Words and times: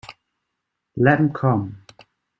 Let 0.97 1.19
’em 1.19 1.31
come. 1.31 1.65